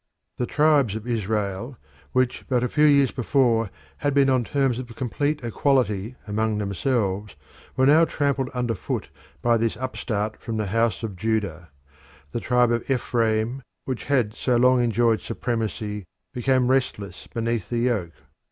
[0.37, 1.77] The tribes of Israel,
[2.11, 7.35] which but a few years before had been on terms of complete equality among themselves,
[7.77, 9.09] were now trampled underfoot
[9.43, 11.69] by this upstart of the House of Judah.
[12.31, 18.13] The tribe of Ephraim, which had so long enjoyed supremacy, became restless beneath the yoke.